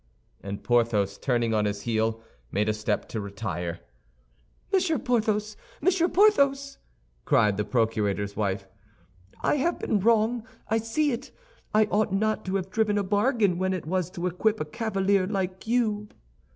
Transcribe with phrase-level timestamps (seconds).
[0.41, 3.81] And Porthos, turning on his heel, made a step to retire.
[4.73, 5.55] "Monsieur Porthos!
[5.79, 6.79] Monsieur Porthos!"
[7.23, 8.67] cried the procurator's wife.
[9.41, 11.29] "I have been wrong; I see it.
[11.71, 15.27] I ought not to have driven a bargain when it was to equip a cavalier
[15.27, 16.09] like you."